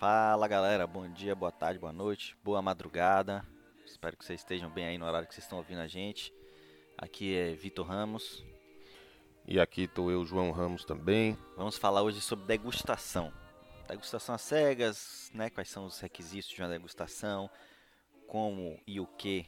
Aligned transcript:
Fala 0.00 0.48
galera, 0.48 0.84
bom 0.84 1.08
dia, 1.08 1.32
boa 1.32 1.52
tarde, 1.52 1.78
boa 1.78 1.92
noite, 1.92 2.36
boa 2.42 2.60
madrugada. 2.60 3.46
Espero 3.86 4.16
que 4.16 4.24
vocês 4.24 4.40
estejam 4.40 4.68
bem 4.68 4.86
aí 4.86 4.98
no 4.98 5.06
horário 5.06 5.28
que 5.28 5.34
vocês 5.34 5.44
estão 5.44 5.58
ouvindo 5.58 5.80
a 5.80 5.86
gente. 5.86 6.34
Aqui 6.98 7.36
é 7.36 7.52
Vitor 7.54 7.86
Ramos. 7.86 8.44
E 9.46 9.60
aqui 9.60 9.82
estou 9.82 10.10
eu, 10.10 10.24
João 10.24 10.50
Ramos 10.50 10.84
também. 10.84 11.38
Vamos 11.56 11.78
falar 11.78 12.02
hoje 12.02 12.20
sobre 12.20 12.46
degustação. 12.46 13.32
Degustação 13.86 14.34
às 14.34 14.42
cegas, 14.42 15.30
né? 15.32 15.50
Quais 15.50 15.68
são 15.68 15.86
os 15.86 16.00
requisitos 16.00 16.50
de 16.50 16.60
uma 16.60 16.68
degustação, 16.68 17.48
como 18.26 18.80
e 18.84 18.98
o 18.98 19.06
que 19.06 19.46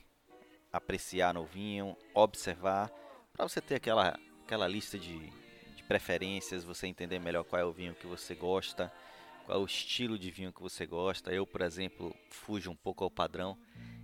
apreciar 0.73 1.35
no 1.35 1.45
vinho, 1.45 1.97
observar, 2.15 2.91
para 3.33 3.49
você 3.49 3.61
ter 3.61 3.77
aquela, 3.77 4.19
aquela 4.45 4.67
lista 4.67 4.99
de, 4.99 5.19
de 5.77 5.83
preferências, 5.85 6.65
você 6.65 6.87
entender 6.87 7.19
melhor 7.19 7.45
qual 7.45 7.61
é 7.61 7.65
o 7.65 7.73
vinho 7.73 7.95
que 7.95 8.07
você 8.07 8.35
gosta, 8.35 8.93
qual 9.47 9.59
é 9.59 9.61
o 9.61 9.65
estilo 9.65 10.19
de 10.19 10.31
vinho 10.31 10.53
que 10.53 10.61
você 10.61 10.85
gosta. 10.87 11.33
Eu, 11.33 11.47
por 11.47 11.63
exemplo, 11.63 12.15
fujo 12.31 12.71
um 12.71 12.77
pouco 12.77 13.05
ao 13.05 13.11
padrão 13.11 13.57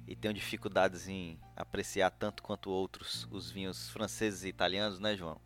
e 0.07 0.15
tenho 0.15 0.33
dificuldades 0.33 1.09
em 1.09 1.39
apreciar 1.57 2.11
tanto 2.11 2.43
quanto 2.43 2.71
outros 2.71 3.27
os 3.31 3.51
vinhos 3.51 3.91
franceses 3.91 4.45
e 4.45 4.49
italianos, 4.49 4.99
né, 4.99 5.17
João? 5.17 5.41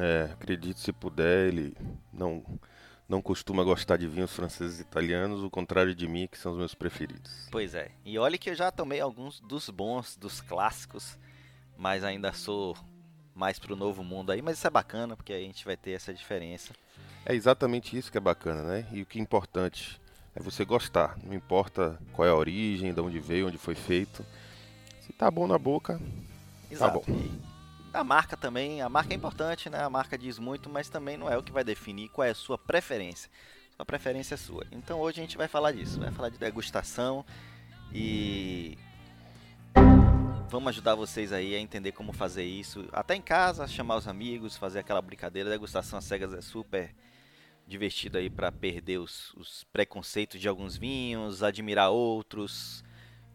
É, 0.00 0.30
acredito 0.32 0.78
se 0.78 0.92
puder, 0.92 1.48
ele 1.48 1.76
não 2.12 2.44
não 3.10 3.20
costuma 3.20 3.64
gostar 3.64 3.96
de 3.96 4.06
vinhos 4.06 4.32
franceses 4.32 4.78
e 4.78 4.82
italianos, 4.82 5.42
o 5.42 5.50
contrário 5.50 5.92
de 5.96 6.06
mim, 6.06 6.28
que 6.30 6.38
são 6.38 6.52
os 6.52 6.58
meus 6.58 6.76
preferidos. 6.76 7.48
Pois 7.50 7.74
é. 7.74 7.90
E 8.04 8.16
olha 8.16 8.38
que 8.38 8.48
eu 8.48 8.54
já 8.54 8.70
tomei 8.70 9.00
alguns 9.00 9.40
dos 9.40 9.68
bons, 9.68 10.16
dos 10.16 10.40
clássicos, 10.40 11.18
mas 11.76 12.04
ainda 12.04 12.32
sou 12.32 12.76
mais 13.34 13.58
pro 13.58 13.74
novo 13.74 14.04
mundo 14.04 14.30
aí, 14.30 14.40
mas 14.40 14.58
isso 14.58 14.66
é 14.66 14.70
bacana 14.70 15.16
porque 15.16 15.32
a 15.32 15.40
gente 15.40 15.64
vai 15.64 15.76
ter 15.76 15.90
essa 15.90 16.14
diferença. 16.14 16.72
É 17.26 17.34
exatamente 17.34 17.98
isso 17.98 18.12
que 18.12 18.18
é 18.18 18.20
bacana, 18.20 18.62
né? 18.62 18.86
E 18.92 19.02
o 19.02 19.06
que 19.06 19.18
é 19.18 19.22
importante 19.22 20.00
é 20.32 20.40
você 20.40 20.64
gostar, 20.64 21.18
não 21.24 21.34
importa 21.34 21.98
qual 22.12 22.28
é 22.28 22.30
a 22.30 22.36
origem, 22.36 22.94
de 22.94 23.00
onde 23.00 23.18
veio, 23.18 23.48
onde 23.48 23.58
foi 23.58 23.74
feito. 23.74 24.24
Se 25.00 25.12
tá 25.12 25.28
bom 25.28 25.48
na 25.48 25.58
boca, 25.58 26.00
Exato. 26.70 27.00
tá 27.00 27.12
bom. 27.12 27.49
E 27.92 27.96
a 27.96 28.04
marca 28.04 28.36
também, 28.36 28.80
a 28.80 28.88
marca 28.88 29.12
é 29.12 29.16
importante, 29.16 29.68
né? 29.68 29.82
A 29.82 29.90
marca 29.90 30.16
diz 30.16 30.38
muito, 30.38 30.70
mas 30.70 30.88
também 30.88 31.16
não 31.16 31.28
é 31.28 31.36
o 31.36 31.42
que 31.42 31.50
vai 31.50 31.64
definir 31.64 32.08
qual 32.08 32.26
é 32.26 32.30
a 32.30 32.34
sua 32.34 32.56
preferência. 32.56 33.30
Sua 33.76 33.84
preferência 33.84 34.34
é 34.34 34.36
sua. 34.36 34.64
Então 34.70 35.00
hoje 35.00 35.20
a 35.20 35.22
gente 35.22 35.36
vai 35.36 35.48
falar 35.48 35.72
disso, 35.72 35.98
vai 35.98 36.12
falar 36.12 36.28
de 36.28 36.38
degustação 36.38 37.24
e 37.92 38.78
vamos 40.48 40.68
ajudar 40.68 40.94
vocês 40.94 41.32
aí 41.32 41.54
a 41.54 41.58
entender 41.58 41.92
como 41.92 42.12
fazer 42.12 42.44
isso, 42.44 42.88
até 42.92 43.14
em 43.14 43.22
casa, 43.22 43.66
chamar 43.66 43.96
os 43.96 44.06
amigos, 44.06 44.56
fazer 44.56 44.80
aquela 44.80 45.02
brincadeira. 45.02 45.50
Degustação 45.50 45.98
às 45.98 46.04
cegas 46.04 46.32
é 46.32 46.40
super 46.40 46.94
divertido 47.66 48.18
aí 48.18 48.28
para 48.28 48.52
perder 48.52 48.98
os, 48.98 49.32
os 49.34 49.64
preconceitos 49.72 50.40
de 50.40 50.48
alguns 50.48 50.76
vinhos, 50.76 51.42
admirar 51.42 51.90
outros, 51.90 52.84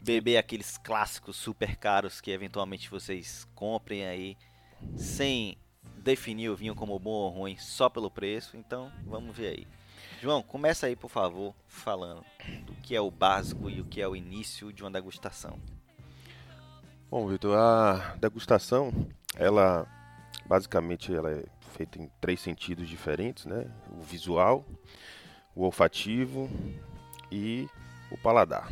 beber 0.06 0.38
aqueles 0.38 0.78
clássicos 0.78 1.36
super 1.36 1.76
caros 1.76 2.22
que 2.22 2.30
eventualmente 2.30 2.92
vocês 2.92 3.48
comprem 3.56 4.06
aí 4.06 4.38
sem 4.96 5.58
definir 5.98 6.50
o 6.50 6.56
vinho 6.56 6.76
como 6.76 7.00
bom 7.00 7.10
ou 7.10 7.30
ruim 7.30 7.58
só 7.58 7.90
pelo 7.90 8.12
preço. 8.12 8.56
Então, 8.56 8.92
vamos 9.04 9.36
ver 9.36 9.48
aí. 9.48 9.68
João, 10.22 10.44
começa 10.44 10.86
aí, 10.86 10.96
por 10.96 11.10
favor, 11.10 11.56
falando 11.68 12.24
do 12.68 12.74
que 12.76 12.96
é 12.96 13.02
o 13.02 13.10
básico 13.10 13.68
e 13.68 13.82
o 13.82 13.86
que 13.86 14.00
é 14.00 14.08
o 14.08 14.16
início 14.16 14.72
de 14.72 14.84
uma 14.84 14.92
degustação. 14.92 15.60
Bom, 17.10 17.28
Vitor, 17.28 17.58
a 17.58 18.16
degustação, 18.20 18.94
ela 19.36 19.88
basicamente 20.46 21.14
ela 21.14 21.32
é 21.32 21.44
feita 21.74 22.00
em 22.00 22.12
três 22.22 22.40
sentidos 22.40 22.88
diferentes, 22.88 23.46
né? 23.46 23.66
O 23.90 24.02
visual, 24.02 24.64
o 25.56 25.64
olfativo 25.64 26.48
e 27.32 27.68
o 28.12 28.18
paladar? 28.18 28.70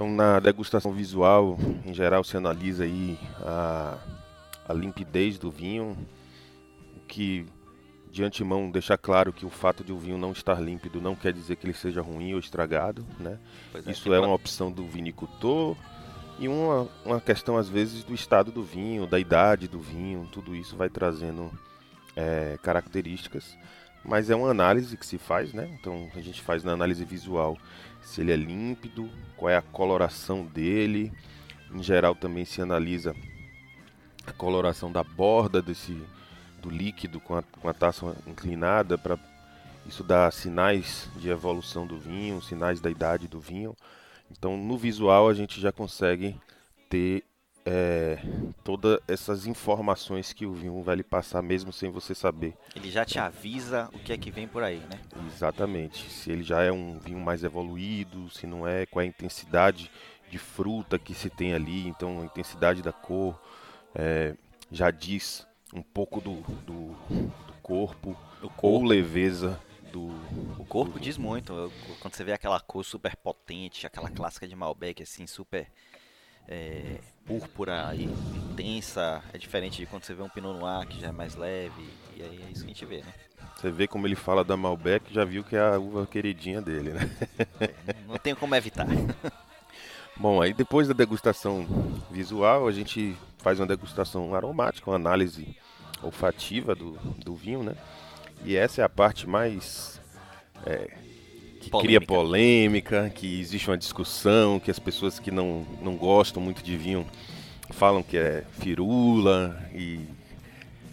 Então, 0.00 0.10
na 0.10 0.40
degustação 0.40 0.92
visual, 0.94 1.58
em 1.84 1.92
geral, 1.92 2.24
se 2.24 2.34
analisa 2.34 2.84
aí 2.84 3.18
a, 3.42 3.98
a 4.66 4.72
limpidez 4.72 5.38
do 5.38 5.50
vinho, 5.50 5.94
o 6.96 7.00
que 7.06 7.44
de 8.10 8.24
antemão 8.24 8.70
deixa 8.70 8.96
claro 8.96 9.30
que 9.30 9.44
o 9.44 9.50
fato 9.50 9.84
de 9.84 9.92
o 9.92 9.98
vinho 9.98 10.16
não 10.16 10.32
estar 10.32 10.58
límpido 10.58 11.02
não 11.02 11.14
quer 11.14 11.34
dizer 11.34 11.56
que 11.56 11.66
ele 11.66 11.74
seja 11.74 12.00
ruim 12.00 12.32
ou 12.32 12.40
estragado, 12.40 13.04
né? 13.18 13.38
É, 13.74 13.90
Isso 13.90 14.10
é 14.14 14.18
uma- 14.18 14.28
uma 14.28 14.34
opção 14.36 14.72
do 14.72 14.86
vinicultor 14.86 15.76
e 16.38 16.48
uma, 16.48 16.88
uma 17.04 17.20
questão 17.20 17.58
às 17.58 17.68
vezes 17.68 18.02
do 18.02 18.14
estado 18.14 18.50
do 18.50 18.62
vinho, 18.62 19.06
da 19.06 19.18
idade 19.18 19.68
do 19.68 19.78
vinho, 19.80 20.26
tudo 20.32 20.56
isso 20.56 20.76
vai 20.78 20.88
trazendo 20.88 21.52
é, 22.16 22.58
características, 22.62 23.54
mas 24.04 24.30
é 24.30 24.36
uma 24.36 24.50
análise 24.50 24.96
que 24.96 25.06
se 25.06 25.18
faz, 25.18 25.52
né? 25.52 25.68
Então 25.78 26.10
a 26.14 26.20
gente 26.20 26.40
faz 26.40 26.64
na 26.64 26.72
análise 26.72 27.04
visual 27.04 27.56
se 28.02 28.20
ele 28.20 28.32
é 28.32 28.36
límpido, 28.36 29.10
qual 29.36 29.50
é 29.50 29.56
a 29.56 29.62
coloração 29.62 30.44
dele, 30.44 31.12
em 31.72 31.82
geral 31.82 32.14
também 32.14 32.44
se 32.44 32.62
analisa 32.62 33.14
a 34.26 34.32
coloração 34.32 34.90
da 34.90 35.04
borda 35.04 35.60
desse 35.60 36.00
do 36.60 36.68
líquido 36.68 37.20
com 37.20 37.36
a, 37.36 37.42
com 37.42 37.68
a 37.68 37.72
taça 37.72 38.14
inclinada 38.26 38.98
para 38.98 39.18
isso 39.86 40.04
dá 40.04 40.30
sinais 40.30 41.08
de 41.16 41.30
evolução 41.30 41.86
do 41.86 41.98
vinho, 41.98 42.42
sinais 42.42 42.80
da 42.80 42.90
idade 42.90 43.26
do 43.26 43.40
vinho. 43.40 43.74
Então, 44.30 44.56
no 44.56 44.76
visual, 44.76 45.28
a 45.28 45.34
gente 45.34 45.60
já 45.60 45.72
consegue 45.72 46.38
ter 46.88 47.24
é, 47.64 48.18
todas 48.64 48.98
essas 49.06 49.46
informações 49.46 50.32
que 50.32 50.46
o 50.46 50.52
vinho 50.52 50.82
vai 50.82 50.96
lhe 50.96 51.02
passar, 51.02 51.42
mesmo 51.42 51.72
sem 51.72 51.90
você 51.90 52.14
saber 52.14 52.54
Ele 52.74 52.90
já 52.90 53.04
te 53.04 53.18
avisa 53.18 53.88
o 53.92 53.98
que 53.98 54.12
é 54.12 54.18
que 54.18 54.30
vem 54.30 54.48
por 54.48 54.62
aí, 54.62 54.78
né? 54.78 55.00
exatamente 55.26 56.10
se 56.10 56.30
ele 56.30 56.42
já 56.42 56.62
é 56.62 56.72
um 56.72 56.98
vinho 56.98 57.20
mais 57.20 57.44
evoluído, 57.44 58.30
se 58.30 58.46
não 58.46 58.66
é, 58.66 58.86
qual 58.86 59.02
é 59.02 59.06
a 59.06 59.08
intensidade 59.08 59.90
de 60.30 60.38
fruta 60.38 60.98
que 60.98 61.12
se 61.12 61.28
tem 61.28 61.52
ali. 61.52 61.88
Então, 61.88 62.22
a 62.22 62.24
intensidade 62.24 62.82
da 62.82 62.92
cor 62.92 63.38
é, 63.94 64.34
já 64.70 64.90
diz 64.90 65.46
um 65.74 65.82
pouco 65.82 66.20
do, 66.20 66.40
do, 66.64 66.94
do 67.08 67.52
corpo 67.62 68.16
O 68.40 68.44
ou 68.44 68.50
corpo, 68.50 68.86
leveza 68.86 69.60
do. 69.92 70.08
o 70.58 70.64
corpo 70.64 70.98
diz 71.00 71.18
muito. 71.18 71.72
Quando 72.00 72.14
você 72.14 72.24
vê 72.24 72.32
aquela 72.32 72.60
cor 72.60 72.84
super 72.84 73.16
potente, 73.16 73.86
aquela 73.86 74.10
clássica 74.10 74.46
de 74.46 74.54
Malbec, 74.54 75.02
assim, 75.02 75.26
super 75.26 75.70
é, 76.50 76.98
púrpura 77.24 77.94
e 77.94 78.04
intensa, 78.04 79.22
é 79.32 79.38
diferente 79.38 79.76
de 79.76 79.86
quando 79.86 80.04
você 80.04 80.12
vê 80.12 80.22
um 80.22 80.28
Pinot 80.28 80.58
Noir 80.58 80.86
que 80.86 81.00
já 81.00 81.08
é 81.08 81.12
mais 81.12 81.36
leve. 81.36 81.88
E 82.16 82.22
aí 82.22 82.44
é 82.46 82.50
isso 82.50 82.64
que 82.64 82.70
a 82.70 82.74
gente 82.74 82.84
vê, 82.84 82.98
né? 82.98 83.14
Você 83.56 83.70
vê 83.70 83.86
como 83.86 84.06
ele 84.06 84.16
fala 84.16 84.44
da 84.44 84.56
Malbec, 84.56 85.12
já 85.12 85.24
viu 85.24 85.44
que 85.44 85.54
é 85.54 85.60
a 85.60 85.78
uva 85.78 86.06
queridinha 86.06 86.60
dele, 86.60 86.90
né? 86.90 87.10
Não 88.08 88.16
tem 88.16 88.34
como 88.34 88.54
evitar. 88.54 88.86
Bom, 90.16 90.42
aí 90.42 90.52
depois 90.52 90.88
da 90.88 90.94
degustação 90.94 91.66
visual, 92.10 92.66
a 92.66 92.72
gente 92.72 93.16
faz 93.38 93.60
uma 93.60 93.66
degustação 93.66 94.34
aromática, 94.34 94.90
uma 94.90 94.96
análise 94.96 95.56
olfativa 96.02 96.74
do, 96.74 96.92
do 97.18 97.34
vinho, 97.34 97.62
né? 97.62 97.74
E 98.44 98.56
essa 98.56 98.82
é 98.82 98.84
a 98.84 98.88
parte 98.88 99.26
mais 99.26 100.00
é, 100.66 100.90
que 101.60 101.70
cria 101.70 102.00
Polêmica. 102.00 102.06
polêmica, 102.06 103.10
que 103.14 103.40
existe 103.40 103.68
uma 103.70 103.76
discussão, 103.78 104.58
que 104.58 104.70
as 104.70 104.78
pessoas 104.78 105.18
que 105.18 105.30
não, 105.30 105.66
não 105.82 105.94
gostam 105.96 106.42
muito 106.42 106.62
de 106.62 106.76
vinho 106.76 107.06
falam 107.70 108.02
que 108.02 108.16
é 108.16 108.44
firula 108.58 109.62
e 109.74 110.00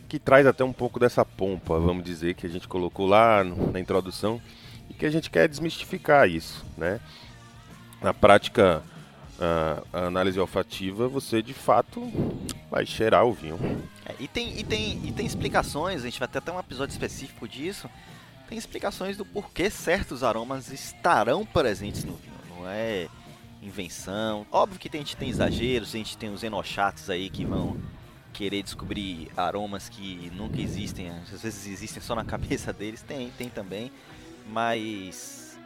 que 0.08 0.20
traz 0.20 0.46
até 0.46 0.64
um 0.64 0.72
pouco 0.74 1.00
dessa 1.00 1.26
pompa, 1.26 1.80
vamos 1.80 2.04
dizer, 2.04 2.34
que 2.36 2.46
a 2.46 2.50
gente 2.50 2.68
colocou 2.68 3.08
lá 3.08 3.44
no- 3.44 3.72
na 3.72 3.80
introdução 3.80 4.40
e 4.90 4.94
que 4.94 5.06
a 5.06 5.10
gente 5.10 5.30
quer 5.30 5.48
desmistificar 5.50 6.30
isso, 6.30 6.64
né? 6.78 7.00
Na 8.02 8.14
prática, 8.14 8.84
a, 9.40 9.82
a 9.92 10.06
análise 10.06 10.40
olfativa, 10.40 11.08
você 11.08 11.42
de 11.42 11.54
fato 11.54 12.10
vai 12.70 12.86
cheirar 12.86 13.26
o 13.26 13.34
vinho. 13.34 13.58
É, 14.06 14.14
e, 14.20 14.28
tem, 14.28 14.58
e, 14.60 14.64
tem, 14.64 15.02
e 15.04 15.12
tem 15.12 15.26
explicações, 15.26 16.02
a 16.02 16.06
gente 16.06 16.20
vai 16.20 16.28
ter 16.28 16.38
até 16.38 16.52
um 16.52 16.60
episódio 16.60 16.92
específico 16.94 17.48
disso. 17.48 17.90
Tem 18.48 18.58
explicações 18.58 19.18
do 19.18 19.26
porquê 19.26 19.70
certos 19.70 20.24
aromas 20.24 20.72
estarão 20.72 21.46
presentes 21.46 22.04
no 22.04 22.14
vinho. 22.16 22.34
Não 22.50 22.70
é 22.70 23.08
invenção. 23.62 24.46
Óbvio 24.52 24.80
que 24.80 24.90
a 24.96 25.00
gente 25.00 25.18
tem 25.18 25.30
exageros, 25.30 25.90
a 25.90 25.98
gente 25.98 26.18
tem 26.18 26.30
os 26.30 26.44
enochatos 26.44 27.10
aí 27.10 27.30
que 27.30 27.44
vão 27.44 27.78
querer 28.34 28.64
descobrir 28.64 29.30
aromas 29.36 29.90
que 29.90 30.32
nunca 30.36 30.62
existem, 30.62 31.10
às 31.10 31.42
vezes 31.42 31.68
existem 31.68 32.02
só 32.02 32.16
na 32.16 32.24
cabeça 32.26 32.72
deles. 32.72 33.02
Tem, 33.02 33.32
tem 33.38 33.50
também. 33.50 33.92
Mas 34.50 35.58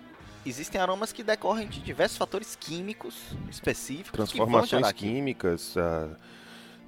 existem 0.45 0.81
aromas 0.81 1.13
que 1.13 1.21
decorrem 1.21 1.67
de 1.67 1.81
diversos 1.81 2.17
fatores 2.17 2.57
químicos 2.59 3.15
específicos. 3.49 4.11
Transformações 4.11 4.91
químicas 4.93 5.75
ah, 5.77 6.09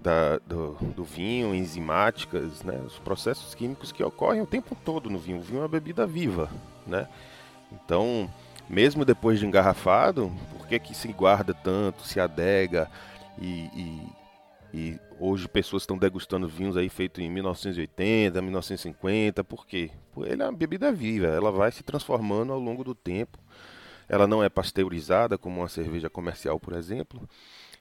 da- 0.04 0.38
do, 0.40 0.74
do 0.96 1.04
vinho, 1.04 1.56
enzimáticas, 1.56 2.62
né? 2.64 2.80
Os 2.86 3.00
processos 3.00 3.56
químicos 3.56 3.92
que 3.92 4.04
ocorrem 4.04 4.42
o 4.42 4.46
tempo 4.48 4.76
todo 4.84 5.10
no 5.10 5.18
vinho. 5.18 5.40
O 5.40 5.42
vinho 5.42 5.60
é 5.60 5.62
uma 5.64 5.68
bebida 5.68 6.06
viva, 6.06 6.50
né? 6.86 7.08
Então, 7.72 8.30
mesmo 8.70 9.06
depois 9.06 9.40
de 9.40 9.46
engarrafado, 9.46 10.32
por 10.52 10.68
que 10.68 10.78
que 10.80 10.94
se 10.96 11.08
guarda 11.14 11.54
tanto, 11.54 12.04
se 12.04 12.20
adega? 12.20 12.90
e, 13.40 13.70
e, 13.76 14.08
e 14.74 15.00
hoje 15.20 15.48
pessoas 15.48 15.84
estão 15.84 15.98
degustando 15.98 16.48
vinhos 16.48 16.78
aí 16.78 16.90
feitos 16.90 17.24
em 17.24 17.30
1980, 17.30 18.42
1950, 18.42 19.44
por 19.44 19.66
quê? 19.66 19.90
Porque 20.14 20.32
ele 20.32 20.42
é 20.42 20.46
uma 20.46 20.52
bebida 20.52 20.92
viva, 20.92 21.28
ela 21.28 21.52
vai 21.52 21.72
se 21.72 21.84
transformando 21.84 22.54
ao 22.54 22.60
longo 22.60 22.84
do 22.84 22.94
tempo. 22.94 23.38
Ela 24.08 24.28
não 24.28 24.44
é 24.44 24.50
pasteurizada 24.50 25.38
como 25.38 25.62
uma 25.62 25.68
cerveja 25.70 26.10
comercial, 26.10 26.60
por 26.60 26.74
exemplo, 26.74 27.28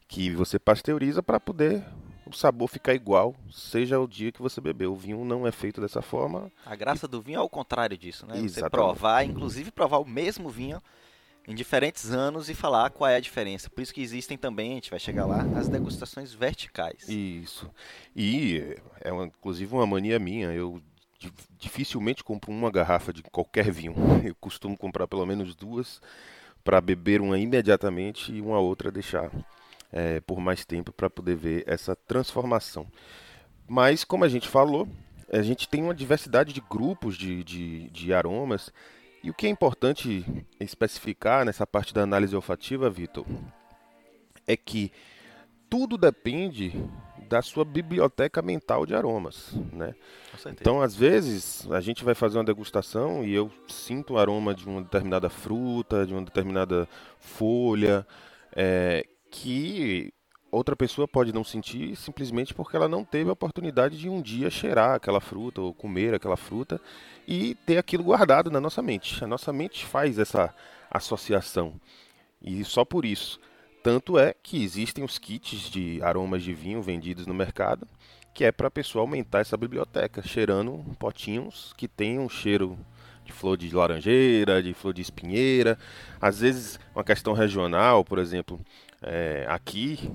que 0.09 0.31
você 0.35 0.59
pasteuriza 0.59 1.23
para 1.23 1.41
poder 1.41 1.85
o 2.33 2.37
sabor 2.39 2.69
ficar 2.69 2.95
igual, 2.95 3.35
seja 3.51 3.99
o 4.01 4.07
dia 4.09 4.33
que 4.33 4.43
você 4.43 4.61
bebeu. 4.61 4.93
O 4.93 4.97
vinho 4.97 5.25
não 5.25 5.47
é 5.47 5.53
feito 5.53 5.81
dessa 5.81 6.03
forma. 6.03 6.51
A 6.67 6.75
graça 6.75 7.07
do 7.07 7.21
vinho 7.21 7.39
é 7.39 7.43
o 7.43 7.49
contrário 7.49 7.97
disso, 7.97 8.27
né? 8.27 8.35
Você 8.35 8.45
Exatamente. 8.45 8.71
provar, 8.71 9.25
inclusive 9.25 9.71
provar 9.71 9.99
o 9.99 10.05
mesmo 10.05 10.49
vinho 10.49 10.83
em 11.47 11.55
diferentes 11.55 12.11
anos 12.13 12.49
e 12.49 12.55
falar 12.55 12.91
qual 12.91 13.11
é 13.11 13.17
a 13.17 13.21
diferença. 13.21 13.69
Por 13.69 13.81
isso 13.83 13.93
que 13.93 14.01
existem 14.01 14.39
também, 14.39 14.73
a 14.73 14.75
gente 14.75 14.91
vai 14.91 14.99
chegar 15.01 15.27
lá, 15.27 15.43
as 15.57 15.69
degustações 15.69 16.33
verticais. 16.33 17.09
Isso. 17.09 17.69
E 18.15 18.77
é 19.01 19.13
uma- 19.13 19.27
inclusive 19.27 19.75
uma 19.75 19.87
mania 19.87 20.19
minha. 20.19 20.53
Eu 20.53 20.81
di- 21.19 21.33
dificilmente 21.59 22.23
compro 22.23 22.51
uma 22.53 22.71
garrafa 22.71 23.13
de 23.13 23.23
qualquer 23.25 23.71
vinho. 23.73 23.95
Eu 24.25 24.35
costumo 24.37 24.77
comprar 24.77 25.07
pelo 25.09 25.27
menos 25.27 25.55
duas 25.55 26.01
para 26.63 26.81
beber 26.81 27.21
uma 27.21 27.37
imediatamente 27.39 28.33
e 28.33 28.41
uma 28.41 28.61
outra 28.61 28.91
deixar 28.93 29.31
é, 29.93 30.21
por 30.21 30.41
mais 30.41 30.65
tempo 30.65 30.91
para 30.91 31.11
poder 31.11 31.37
ver 31.37 31.65
essa 31.67 31.95
transformação. 31.95 32.87
Mas, 33.69 34.05
como 34.05 34.25
a 34.25 34.29
gente 34.29 34.49
falou, 34.49 34.89
a 35.31 35.43
gente 35.43 35.69
tem 35.69 35.83
uma 35.83 35.95
diversidade 35.95 36.53
de 36.53 36.61
grupos 36.61 37.17
de, 37.17 37.45
de, 37.45 37.91
de 37.91 38.13
aromas. 38.13 38.73
E 39.23 39.31
o 39.31 39.35
que 39.35 39.47
é 39.47 39.51
importante 39.51 40.25
especificar 40.59 41.45
nessa 41.45 41.67
parte 41.67 41.95
da 41.95 42.03
análise 42.03 42.35
olfativa, 42.35 42.91
Vitor, 42.91 43.25
é 44.47 44.57
que 44.57 44.91
tudo 45.71 45.97
depende 45.97 46.75
da 47.29 47.41
sua 47.41 47.65
biblioteca 47.65 48.43
mental 48.43 48.85
de 48.85 48.95
aromas, 48.95 49.55
né? 49.73 49.95
Então, 50.49 50.83
às 50.83 50.95
vezes, 50.95 51.67
a 51.71 51.81
gente 51.81 52.05
vai 52.05 52.15
fazer 52.15 52.37
uma 52.37 52.45
degustação 52.45 53.25
e 53.25 53.33
eu 53.33 53.51
sinto 53.69 54.15
o 54.15 54.19
aroma 54.19 54.55
de 54.55 54.67
uma 54.67 54.83
determinada 54.83 55.31
fruta, 55.31 56.05
de 56.05 56.13
uma 56.13 56.23
determinada 56.23 56.87
folha, 57.19 58.07
é, 58.55 59.07
que 59.33 60.13
outra 60.51 60.77
pessoa 60.77 61.09
pode 61.09 61.33
não 61.33 61.43
sentir 61.43 61.97
simplesmente 61.97 62.53
porque 62.53 62.77
ela 62.77 62.87
não 62.87 63.03
teve 63.03 63.31
a 63.31 63.33
oportunidade 63.33 63.97
de 63.97 64.09
um 64.09 64.21
dia 64.21 64.51
cheirar 64.51 64.95
aquela 64.95 65.21
fruta 65.21 65.63
ou 65.63 65.73
comer 65.73 66.15
aquela 66.15 66.37
fruta 66.37 66.79
e 67.27 67.55
ter 67.67 67.79
aquilo 67.79 68.05
guardado 68.05 68.51
na 68.51 68.61
nossa 68.61 68.83
mente. 68.83 69.25
A 69.25 69.27
nossa 69.27 69.53
mente 69.53 69.87
faz 69.87 70.19
essa 70.19 70.55
associação 70.91 71.75
e 72.41 72.63
só 72.65 72.85
por 72.85 73.05
isso. 73.05 73.41
Tanto 73.83 74.17
é 74.17 74.35
que 74.41 74.63
existem 74.63 75.03
os 75.03 75.19
kits 75.19 75.71
de 75.71 76.01
aromas 76.03 76.43
de 76.43 76.55
vinho 76.55 76.81
vendidos 76.83 77.27
no 77.27 77.35
mercado, 77.35 77.89
que 78.33 78.45
é 78.45 78.53
para 78.53 78.69
a 78.69 78.71
pessoa 78.71 79.03
aumentar 79.03 79.41
essa 79.41 79.57
biblioteca, 79.57 80.23
cheirando 80.23 80.85
potinhos 81.01 81.73
que 81.77 81.89
tem 81.89 82.19
um 82.19 82.29
cheiro 82.29 82.79
de 83.25 83.33
flor 83.33 83.57
de 83.57 83.75
laranjeira, 83.75 84.63
de 84.63 84.73
flor 84.75 84.93
de 84.93 85.03
espinheira. 85.03 85.79
Às 86.21 86.41
vezes, 86.41 86.79
uma 86.95 87.03
questão 87.03 87.33
regional, 87.33 88.05
por 88.05 88.19
exemplo, 88.19 88.61
é, 89.03 89.45
aqui 89.49 90.11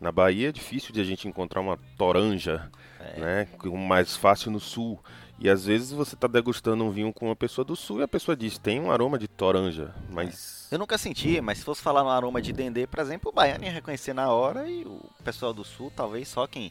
na 0.00 0.10
Bahia 0.10 0.48
é 0.48 0.52
difícil 0.52 0.92
de 0.92 1.00
a 1.00 1.04
gente 1.04 1.28
encontrar 1.28 1.60
uma 1.60 1.78
toranja, 1.98 2.70
né? 3.18 3.46
Como 3.58 3.76
mais 3.76 4.16
fácil 4.16 4.50
no 4.50 4.58
sul. 4.58 4.98
E 5.38 5.48
às 5.48 5.64
vezes 5.64 5.90
você 5.90 6.14
está 6.14 6.28
degustando 6.28 6.84
um 6.84 6.90
vinho 6.90 7.12
com 7.14 7.26
uma 7.26 7.36
pessoa 7.36 7.64
do 7.64 7.74
sul 7.74 8.00
e 8.00 8.02
a 8.02 8.08
pessoa 8.08 8.36
diz 8.36 8.58
tem 8.58 8.78
um 8.78 8.90
aroma 8.90 9.18
de 9.18 9.26
toranja, 9.26 9.94
mas 10.10 10.68
Eu 10.70 10.78
nunca 10.78 10.98
senti, 10.98 11.40
mas 11.40 11.58
se 11.58 11.64
fosse 11.64 11.80
falar 11.80 12.02
no 12.02 12.10
aroma 12.10 12.42
de 12.42 12.52
dendê, 12.52 12.86
por 12.86 13.00
exemplo, 13.00 13.30
o 13.30 13.34
baiano 13.34 13.64
ia 13.64 13.72
reconhecer 13.72 14.12
na 14.12 14.28
hora 14.28 14.68
e 14.68 14.84
o 14.84 15.00
pessoal 15.24 15.54
do 15.54 15.64
sul, 15.64 15.90
talvez 15.96 16.28
só 16.28 16.46
quem 16.46 16.70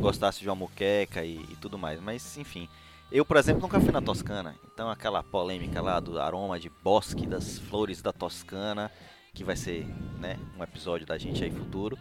gostasse 0.00 0.40
de 0.40 0.48
uma 0.48 0.56
moqueca 0.56 1.24
e, 1.24 1.36
e 1.36 1.56
tudo 1.60 1.78
mais. 1.78 2.00
Mas, 2.00 2.36
enfim, 2.36 2.68
eu, 3.10 3.24
por 3.24 3.36
exemplo, 3.36 3.62
nunca 3.62 3.80
fui 3.80 3.92
na 3.92 4.02
Toscana. 4.02 4.54
Então, 4.74 4.90
aquela 4.90 5.22
polêmica 5.22 5.80
lá 5.80 6.00
do 6.00 6.20
aroma 6.20 6.58
de 6.58 6.68
bosque 6.68 7.24
das 7.24 7.58
flores 7.58 8.02
da 8.02 8.12
Toscana, 8.12 8.90
que 9.34 9.44
vai 9.44 9.56
ser 9.56 9.86
né, 10.18 10.36
um 10.58 10.62
episódio 10.62 11.06
da 11.06 11.16
gente 11.18 11.42
aí 11.44 11.50
futuro, 11.50 11.98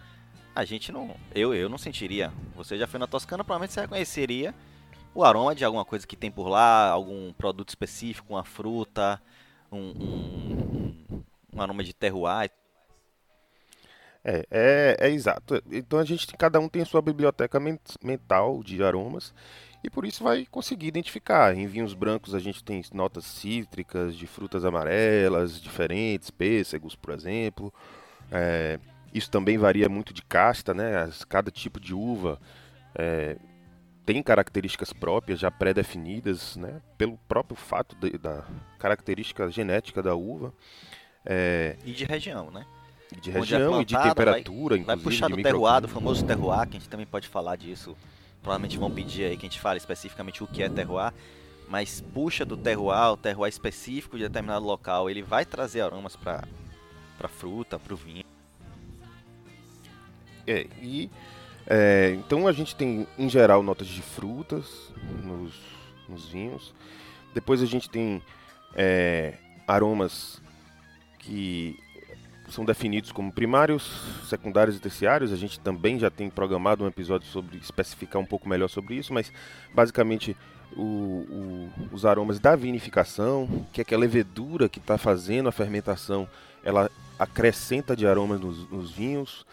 a 0.56 0.66
gente 0.66 0.92
não. 0.92 1.16
Eu, 1.36 1.54
eu 1.54 1.70
não 1.70 1.78
sentiria. 1.78 2.32
Você 2.56 2.78
já 2.78 2.88
foi 2.88 3.00
na 3.00 3.08
Toscana, 3.08 3.44
provavelmente 3.44 3.74
você 3.74 3.82
reconheceria 3.82 4.54
o 5.14 5.24
aroma 5.24 5.54
de 5.56 5.64
alguma 5.66 5.86
coisa 5.86 6.06
que 6.06 6.16
tem 6.16 6.32
por 6.32 6.48
lá, 6.48 6.90
algum 6.90 7.32
produto 7.34 7.70
específico, 7.70 8.34
uma 8.34 8.44
fruta, 8.44 9.22
um, 9.72 9.78
um, 9.80 11.24
um- 11.54 11.62
aroma 11.62 11.84
de 11.84 11.94
terroir. 11.94 12.52
É, 14.24 14.46
é, 14.52 14.98
é 15.00 15.10
exato. 15.10 15.62
Então 15.72 16.00
a 16.00 16.06
gente, 16.06 16.28
cada 16.38 16.60
um 16.60 16.68
tem 16.68 16.84
sua 16.84 17.02
biblioteca 17.02 17.60
men- 17.60 17.80
mental 18.04 18.62
de 18.64 18.84
aromas 18.84 19.34
e 19.84 19.90
por 19.90 20.06
isso 20.06 20.24
vai 20.24 20.46
conseguir 20.50 20.88
identificar. 20.88 21.56
Em 21.56 21.68
vinhos 21.68 21.94
brancos 21.94 22.34
a 22.36 22.40
gente 22.40 22.64
tem 22.64 22.84
notas 22.94 23.26
cítricas, 23.26 24.16
de 24.16 24.26
frutas 24.28 24.66
amarelas, 24.66 25.62
diferentes, 25.62 26.30
pêssegos, 26.30 26.96
por 26.96 27.14
exemplo. 27.14 27.74
É, 28.32 28.80
isso 29.14 29.30
também 29.32 29.58
varia 29.58 29.88
muito 29.88 30.14
de 30.14 30.22
casta, 30.22 30.74
né? 30.74 31.10
Cada 31.30 31.50
tipo 31.52 31.80
de 31.80 31.94
uva 31.94 32.40
é, 32.96 33.38
tem 34.06 34.22
características 34.24 34.92
próprias 34.94 35.40
já 35.40 35.50
pré-definidas, 35.52 36.56
né? 36.58 36.82
Pelo 36.98 37.18
próprio 37.28 37.56
fato 37.56 37.96
de- 37.96 38.18
da 38.18 38.44
característica 38.80 39.50
genética 39.50 40.02
da 40.04 40.16
uva. 40.16 40.54
É, 41.26 41.76
E 41.86 41.92
de 41.92 42.06
região, 42.06 42.50
né? 42.52 42.66
de 43.22 43.30
é 43.32 43.34
região 43.34 43.82
e 43.82 43.86
de 43.86 43.96
temperatura, 43.98 44.76
Vai 44.76 44.82
inclusive. 44.96 45.04
puxar 45.04 45.28
de 45.30 45.36
do 45.38 45.42
terroir, 45.44 45.82
do 45.82 45.88
famoso 45.88 46.26
terroir, 46.26 46.68
que 46.68 46.76
a 46.76 46.80
gente 46.80 46.90
também 46.90 47.06
pode 47.06 47.28
falar 47.28 47.56
disso. 47.56 47.96
Provavelmente 48.42 48.78
vão 48.78 48.89
pedir 48.89 49.25
aí 49.25 49.38
que 49.38 49.45
a 49.45 49.50
gente 49.50 49.60
fale 49.60 49.78
especificamente 49.78 50.44
o 50.44 50.48
que 50.48 50.63
é 50.63 50.69
terroir. 50.69 51.13
Mas 51.68 52.00
puxa 52.00 52.45
do 52.45 52.56
terroir, 52.56 53.12
o 53.12 53.18
terroir 53.18 53.50
específico 53.50 54.18
de 54.18 54.24
determinado 54.24 54.66
local, 54.66 55.10
ele 55.10 55.22
vai 55.22 55.45
trazer 55.45 55.81
aromas 55.81 56.16
para 56.16 56.48
para 57.18 57.28
fruta, 57.28 57.80
para 57.80 57.94
o 57.94 57.98
vinho. 57.98 58.24
É, 60.45 60.68
e 60.81 61.10
é, 61.66 62.16
então 62.18 62.48
a 62.48 62.54
gente 62.54 62.75
tem 62.75 63.06
em 63.18 63.28
geral 63.28 63.62
notas 63.62 63.88
de 63.88 64.01
frutas 64.01 64.94
nos, 65.24 65.54
nos 66.07 66.30
vinhos. 66.30 66.74
Depois 67.33 67.62
a 67.62 67.66
gente 67.66 67.90
tem 67.90 68.22
é, 68.74 69.33
aromas 69.68 70.42
que 71.19 71.78
são 72.49 72.63
definidos 72.66 73.11
como 73.11 73.31
primários, 73.31 73.83
secundários 74.27 74.77
e 74.77 74.80
terciários. 74.80 75.31
A 75.33 75.35
gente 75.35 75.59
também 75.59 75.99
já 75.99 76.09
tem 76.09 76.30
programado 76.30 76.83
um 76.83 76.87
episódio 76.87 77.27
sobre 77.27 77.57
especificar 77.57 78.21
um 78.21 78.25
pouco 78.25 78.47
melhor 78.47 78.69
sobre 78.69 78.95
isso, 78.95 79.13
mas 79.13 79.31
basicamente 79.73 80.35
o- 80.75 80.81
o- 80.81 81.69
os 81.92 82.06
aromas 82.06 82.39
da 82.39 82.56
vinificação, 82.56 83.66
que 83.71 83.81
é 83.81 83.83
aquela 83.83 84.01
levedura 84.01 84.68
que 84.69 84.80
está 84.80 84.97
fazendo 84.97 85.47
a 85.49 85.51
fermentação, 85.51 86.27
ela 86.63 86.89
acrescenta 87.18 87.95
de 87.95 88.06
aromas 88.06 88.39
nos- 88.39 88.69
nos 88.69 88.92
vinhos 88.92 89.45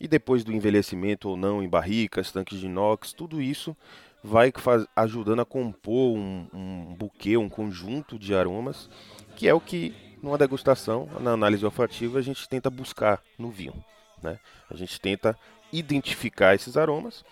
e 0.00 0.08
depois 0.08 0.42
do 0.44 0.52
envelhecimento 0.52 1.28
ou 1.28 1.36
não 1.36 1.62
em 1.62 1.68
barricas, 1.68 2.32
tanques 2.32 2.58
de 2.58 2.66
inox, 2.66 3.12
tudo 3.12 3.40
isso 3.42 3.76
vai 4.22 4.52
faz- 4.54 4.86
ajudando 4.94 5.40
a 5.40 5.44
compor 5.44 6.16
um, 6.16 6.46
um 6.52 6.94
buquê, 6.98 7.36
um 7.36 7.48
conjunto 7.48 8.18
de 8.18 8.34
aromas, 8.34 8.88
que 9.36 9.48
é 9.48 9.54
o 9.54 9.60
que 9.60 9.94
numa 10.22 10.38
degustação, 10.38 11.08
na 11.20 11.32
análise 11.32 11.64
olfativa, 11.64 12.18
a 12.18 12.22
gente 12.22 12.48
tenta 12.48 12.70
buscar 12.70 13.22
no 13.38 13.50
vinho. 13.50 13.84
Né? 14.22 14.38
A 14.70 14.76
gente 14.76 15.00
tenta 15.00 15.36
identificar 15.72 16.54
esses 16.54 16.76
aromas 16.76 17.24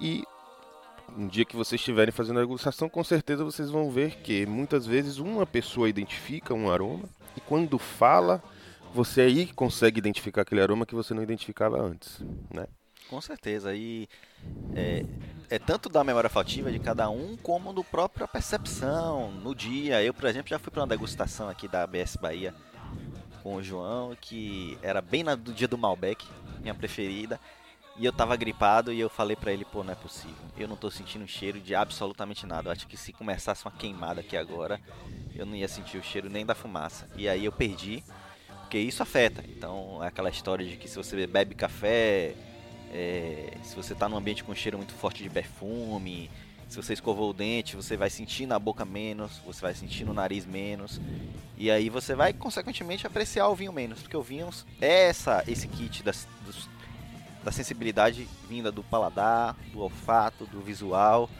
e 0.00 0.24
um 1.16 1.26
dia 1.26 1.44
que 1.44 1.56
vocês 1.56 1.80
estiverem 1.80 2.12
fazendo 2.12 2.38
a 2.38 2.42
degustação, 2.42 2.88
com 2.88 3.02
certeza 3.02 3.44
vocês 3.44 3.70
vão 3.70 3.90
ver 3.90 4.16
que 4.16 4.44
muitas 4.46 4.86
vezes 4.86 5.18
uma 5.18 5.46
pessoa 5.46 5.88
identifica 5.88 6.52
um 6.52 6.70
aroma 6.70 7.08
e 7.36 7.40
quando 7.40 7.78
fala, 7.78 8.42
você 8.92 9.22
aí 9.22 9.46
consegue 9.52 9.98
identificar 9.98 10.42
aquele 10.42 10.60
aroma 10.60 10.84
que 10.84 10.94
você 10.94 11.14
não 11.14 11.22
identificava 11.22 11.80
antes, 11.80 12.20
né? 12.52 12.66
Com 13.08 13.20
certeza. 13.20 13.74
E 13.74 14.08
é, 14.74 15.04
é 15.50 15.58
tanto 15.58 15.88
da 15.88 16.04
memória 16.04 16.28
olfativa 16.28 16.70
de 16.70 16.78
cada 16.78 17.08
um, 17.08 17.36
como 17.38 17.72
do 17.72 17.82
própria 17.82 18.28
percepção 18.28 19.30
no 19.30 19.54
dia. 19.54 20.02
Eu, 20.02 20.12
por 20.12 20.26
exemplo, 20.26 20.48
já 20.48 20.58
fui 20.58 20.70
para 20.70 20.82
uma 20.82 20.86
degustação 20.86 21.48
aqui 21.48 21.66
da 21.66 21.82
ABS 21.82 22.16
Bahia 22.16 22.54
com 23.42 23.54
o 23.54 23.62
João, 23.62 24.16
que 24.20 24.78
era 24.82 25.00
bem 25.00 25.22
na, 25.22 25.34
do 25.34 25.52
dia 25.52 25.68
do 25.68 25.78
Malbec, 25.78 26.26
minha 26.60 26.74
preferida. 26.74 27.40
E 27.96 28.04
eu 28.04 28.12
tava 28.12 28.36
gripado 28.36 28.92
e 28.92 29.00
eu 29.00 29.08
falei 29.08 29.34
pra 29.34 29.52
ele, 29.52 29.64
pô, 29.64 29.82
não 29.82 29.92
é 29.92 29.96
possível. 29.96 30.36
Eu 30.56 30.68
não 30.68 30.76
tô 30.76 30.88
sentindo 30.88 31.26
cheiro 31.26 31.60
de 31.60 31.74
absolutamente 31.74 32.46
nada. 32.46 32.68
Eu 32.68 32.72
acho 32.72 32.86
que 32.86 32.96
se 32.96 33.12
começasse 33.12 33.64
uma 33.64 33.72
queimada 33.72 34.20
aqui 34.20 34.36
agora, 34.36 34.80
eu 35.34 35.44
não 35.44 35.56
ia 35.56 35.66
sentir 35.66 35.98
o 35.98 36.02
cheiro 36.02 36.30
nem 36.30 36.46
da 36.46 36.54
fumaça. 36.54 37.08
E 37.16 37.28
aí 37.28 37.44
eu 37.44 37.50
perdi, 37.50 38.04
porque 38.60 38.78
isso 38.78 39.02
afeta. 39.02 39.42
Então, 39.48 39.98
é 40.04 40.06
aquela 40.06 40.30
história 40.30 40.64
de 40.64 40.76
que 40.76 40.86
se 40.86 40.96
você 40.96 41.26
bebe 41.26 41.56
café, 41.56 42.36
é, 42.92 43.56
se 43.62 43.74
você 43.76 43.94
tá 43.94 44.08
num 44.08 44.16
ambiente 44.16 44.44
com 44.44 44.54
cheiro 44.54 44.78
muito 44.78 44.94
forte 44.94 45.22
de 45.22 45.30
perfume, 45.30 46.30
se 46.68 46.76
você 46.76 46.92
escovou 46.92 47.30
o 47.30 47.32
dente, 47.32 47.76
você 47.76 47.96
vai 47.96 48.10
sentir 48.10 48.46
na 48.46 48.58
boca 48.58 48.84
menos, 48.84 49.40
você 49.44 49.60
vai 49.60 49.74
sentir 49.74 50.04
no 50.04 50.12
nariz 50.12 50.44
menos. 50.44 51.00
E 51.56 51.70
aí 51.70 51.88
você 51.88 52.14
vai, 52.14 52.32
consequentemente, 52.32 53.06
apreciar 53.06 53.48
o 53.48 53.54
vinho 53.54 53.72
menos. 53.72 54.00
Porque 54.02 54.16
o 54.16 54.22
vinho 54.22 54.50
é 54.80 55.08
essa, 55.08 55.42
esse 55.46 55.66
kit 55.66 56.02
das, 56.02 56.28
dos 56.44 56.68
da 57.42 57.52
sensibilidade 57.52 58.28
vinda 58.46 58.70
do 58.70 58.82
paladar, 58.82 59.56
do 59.72 59.80
olfato, 59.80 60.44
do 60.46 60.60
visual, 60.60 61.30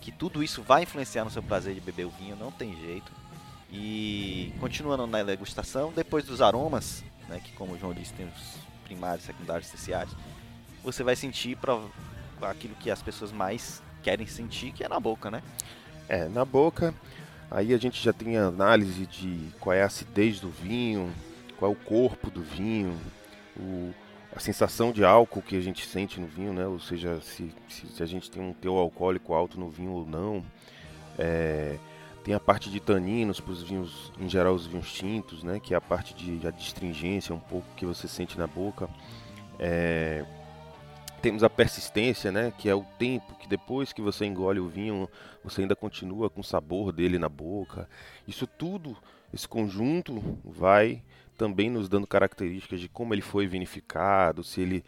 que 0.00 0.10
tudo 0.10 0.42
isso 0.42 0.62
vai 0.62 0.84
influenciar 0.84 1.24
no 1.24 1.30
seu 1.30 1.42
prazer 1.42 1.74
de 1.74 1.80
beber 1.80 2.06
o 2.06 2.10
vinho, 2.10 2.34
não 2.34 2.50
tem 2.50 2.74
jeito. 2.80 3.12
E 3.70 4.52
continuando 4.58 5.06
na 5.06 5.22
degustação, 5.22 5.92
depois 5.92 6.24
dos 6.24 6.40
aromas, 6.40 7.04
né, 7.28 7.40
que 7.44 7.52
como 7.52 7.74
o 7.74 7.78
João 7.78 7.92
disse, 7.92 8.14
tem 8.14 8.26
os 8.26 8.56
primários, 8.84 9.24
secundários, 9.24 9.68
terciários, 9.68 10.16
você 10.82 11.02
vai 11.02 11.16
sentir 11.16 11.56
pra, 11.56 11.78
aquilo 12.42 12.74
que 12.76 12.90
as 12.90 13.02
pessoas 13.02 13.32
mais 13.32 13.82
querem 14.02 14.26
sentir, 14.26 14.72
que 14.72 14.84
é 14.84 14.88
na 14.88 14.98
boca, 14.98 15.30
né? 15.30 15.42
É, 16.08 16.28
na 16.28 16.44
boca, 16.44 16.94
aí 17.50 17.72
a 17.72 17.78
gente 17.78 18.02
já 18.02 18.12
tem 18.12 18.36
a 18.36 18.46
análise 18.46 19.06
de 19.06 19.48
qual 19.60 19.74
é 19.74 19.82
a 19.82 19.86
acidez 19.86 20.40
do 20.40 20.50
vinho, 20.50 21.12
qual 21.58 21.70
é 21.70 21.74
o 21.74 21.76
corpo 21.76 22.30
do 22.30 22.42
vinho, 22.42 22.98
o, 23.56 23.92
a 24.34 24.40
sensação 24.40 24.92
de 24.92 25.04
álcool 25.04 25.42
que 25.42 25.56
a 25.56 25.60
gente 25.60 25.86
sente 25.86 26.20
no 26.20 26.26
vinho, 26.26 26.52
né? 26.52 26.66
Ou 26.66 26.80
seja, 26.80 27.20
se, 27.20 27.52
se 27.68 28.02
a 28.02 28.06
gente 28.06 28.30
tem 28.30 28.42
um 28.42 28.52
teor 28.52 28.78
alcoólico 28.78 29.34
alto 29.34 29.58
no 29.58 29.68
vinho 29.68 29.92
ou 29.92 30.06
não. 30.06 30.44
É, 31.18 31.76
tem 32.24 32.34
a 32.34 32.40
parte 32.40 32.70
de 32.70 32.80
taninos 32.80 33.40
para 33.40 33.52
os 33.52 33.62
vinhos, 33.62 34.12
em 34.18 34.28
geral 34.28 34.54
os 34.54 34.66
vinhos 34.66 34.92
tintos, 34.92 35.42
né? 35.42 35.58
Que 35.60 35.74
é 35.74 35.76
a 35.76 35.80
parte 35.80 36.14
de 36.14 36.46
astringência 36.46 37.34
um 37.34 37.40
pouco 37.40 37.66
que 37.76 37.84
você 37.84 38.06
sente 38.06 38.38
na 38.38 38.46
boca. 38.46 38.88
É, 39.58 40.24
temos 41.20 41.44
a 41.44 41.50
persistência, 41.50 42.32
né, 42.32 42.52
que 42.56 42.68
é 42.68 42.74
o 42.74 42.84
tempo 42.98 43.34
que 43.34 43.48
depois 43.48 43.92
que 43.92 44.00
você 44.00 44.24
engole 44.24 44.58
o 44.58 44.68
vinho, 44.68 45.08
você 45.44 45.62
ainda 45.62 45.76
continua 45.76 46.30
com 46.30 46.40
o 46.40 46.44
sabor 46.44 46.92
dele 46.92 47.18
na 47.18 47.28
boca. 47.28 47.88
Isso 48.26 48.46
tudo, 48.46 48.96
esse 49.32 49.46
conjunto 49.46 50.38
vai 50.44 51.02
também 51.36 51.70
nos 51.70 51.88
dando 51.88 52.06
características 52.06 52.80
de 52.80 52.88
como 52.88 53.14
ele 53.14 53.22
foi 53.22 53.46
vinificado, 53.46 54.44
se 54.44 54.60
ele 54.60 54.84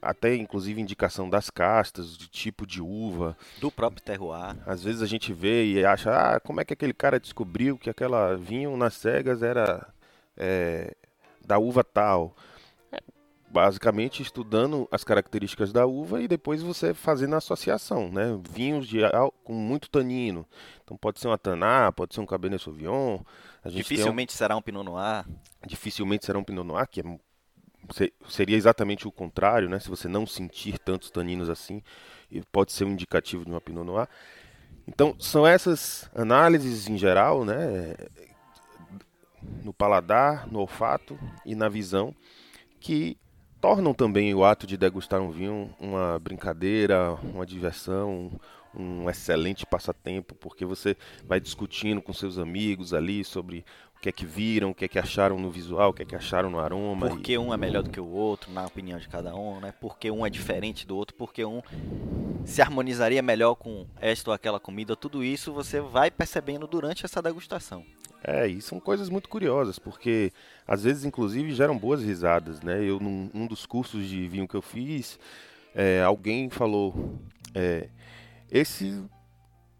até 0.00 0.34
inclusive 0.34 0.80
indicação 0.80 1.30
das 1.30 1.48
castas, 1.48 2.16
de 2.16 2.26
tipo 2.28 2.66
de 2.66 2.82
uva, 2.82 3.36
do 3.60 3.70
próprio 3.70 4.02
terroir. 4.02 4.56
Às 4.66 4.82
vezes 4.82 5.00
a 5.00 5.06
gente 5.06 5.32
vê 5.32 5.64
e 5.64 5.84
acha, 5.84 6.10
ah, 6.10 6.40
como 6.40 6.60
é 6.60 6.64
que 6.64 6.72
aquele 6.72 6.92
cara 6.92 7.20
descobriu 7.20 7.78
que 7.78 7.88
aquela 7.88 8.34
vinho 8.34 8.76
nas 8.76 8.94
cegas 8.94 9.42
era 9.42 9.86
é, 10.36 10.96
da 11.44 11.58
uva 11.58 11.84
tal? 11.84 12.34
Basicamente 13.52 14.22
estudando 14.22 14.88
as 14.90 15.04
características 15.04 15.72
da 15.72 15.86
uva 15.86 16.22
e 16.22 16.26
depois 16.26 16.62
você 16.62 16.94
fazendo 16.94 17.34
a 17.34 17.38
associação, 17.38 18.10
né? 18.10 18.40
Vinhos 18.50 18.88
de 18.88 19.00
com 19.44 19.52
muito 19.52 19.90
tanino. 19.90 20.46
Então 20.82 20.96
pode 20.96 21.20
ser 21.20 21.28
uma 21.28 21.36
Taná, 21.36 21.92
pode 21.92 22.14
ser 22.14 22.20
um 22.20 22.26
Cabernet 22.26 22.62
Sauvignon. 22.62 23.18
Dificilmente 23.66 24.34
um... 24.34 24.36
será 24.36 24.56
um 24.56 24.62
Pinot 24.62 24.84
Noir. 24.84 25.26
Dificilmente 25.66 26.24
será 26.24 26.38
um 26.38 26.44
Pinot 26.44 26.66
Noir, 26.66 26.88
que 26.88 27.00
é... 27.00 27.04
seria 28.26 28.56
exatamente 28.56 29.06
o 29.06 29.12
contrário, 29.12 29.68
né? 29.68 29.78
Se 29.78 29.90
você 29.90 30.08
não 30.08 30.26
sentir 30.26 30.78
tantos 30.78 31.10
taninos 31.10 31.50
assim, 31.50 31.82
pode 32.50 32.72
ser 32.72 32.84
um 32.84 32.92
indicativo 32.92 33.44
de 33.44 33.50
uma 33.50 33.60
Pinot 33.60 33.84
Noir. 33.84 34.08
Então 34.88 35.14
são 35.18 35.46
essas 35.46 36.10
análises 36.14 36.88
em 36.88 36.96
geral, 36.96 37.44
né? 37.44 37.94
No 39.62 39.74
paladar, 39.74 40.50
no 40.50 40.60
olfato 40.60 41.18
e 41.44 41.54
na 41.54 41.68
visão 41.68 42.14
que 42.80 43.16
tornam 43.62 43.94
também 43.94 44.34
o 44.34 44.44
ato 44.44 44.66
de 44.66 44.76
degustar 44.76 45.20
um 45.22 45.30
vinho 45.30 45.72
uma 45.78 46.18
brincadeira, 46.18 47.12
uma 47.22 47.46
diversão, 47.46 48.32
um 48.74 49.08
excelente 49.08 49.64
passatempo, 49.64 50.34
porque 50.34 50.64
você 50.64 50.96
vai 51.24 51.38
discutindo 51.38 52.02
com 52.02 52.12
seus 52.12 52.38
amigos 52.38 52.92
ali 52.92 53.24
sobre 53.24 53.64
o 53.96 54.00
que 54.00 54.08
é 54.08 54.12
que 54.12 54.26
viram, 54.26 54.70
o 54.70 54.74
que 54.74 54.84
é 54.84 54.88
que 54.88 54.98
acharam 54.98 55.38
no 55.38 55.48
visual, 55.48 55.90
o 55.90 55.92
que 55.92 56.02
é 56.02 56.04
que 56.04 56.16
acharam 56.16 56.50
no 56.50 56.58
aroma. 56.58 57.08
Porque 57.08 57.34
e... 57.34 57.38
um 57.38 57.54
é 57.54 57.56
melhor 57.56 57.84
do 57.84 57.90
que 57.90 58.00
o 58.00 58.08
outro, 58.08 58.50
na 58.50 58.66
opinião 58.66 58.98
de 58.98 59.08
cada 59.08 59.32
um, 59.32 59.60
né? 59.60 59.72
Porque 59.80 60.10
um 60.10 60.26
é 60.26 60.30
diferente 60.30 60.84
do 60.84 60.96
outro, 60.96 61.14
porque 61.14 61.44
um 61.44 61.62
se 62.44 62.60
harmonizaria 62.60 63.22
melhor 63.22 63.54
com 63.54 63.86
esta 64.00 64.30
ou 64.30 64.34
aquela 64.34 64.58
comida, 64.58 64.96
tudo 64.96 65.22
isso 65.22 65.52
você 65.52 65.80
vai 65.80 66.10
percebendo 66.10 66.66
durante 66.66 67.04
essa 67.04 67.22
degustação. 67.22 67.84
É, 68.24 68.46
e 68.46 68.62
são 68.62 68.78
coisas 68.78 69.08
muito 69.08 69.28
curiosas, 69.28 69.78
porque 69.78 70.32
às 70.66 70.84
vezes, 70.84 71.04
inclusive, 71.04 71.52
geram 71.52 71.76
boas 71.76 72.02
risadas, 72.02 72.60
né? 72.60 72.82
Eu, 72.82 73.00
num 73.00 73.28
um 73.34 73.46
dos 73.46 73.66
cursos 73.66 74.06
de 74.06 74.28
vinho 74.28 74.46
que 74.46 74.54
eu 74.54 74.62
fiz, 74.62 75.18
é, 75.74 76.02
alguém 76.02 76.48
falou: 76.48 77.18
é, 77.54 77.88
esse 78.50 79.02